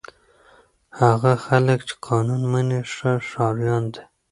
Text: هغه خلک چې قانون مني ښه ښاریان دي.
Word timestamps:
هغه 1.01 1.31
خلک 1.45 1.79
چې 1.87 1.95
قانون 2.07 2.41
مني 2.51 2.79
ښه 2.93 3.11
ښاریان 3.29 3.83
دي. 3.93 4.01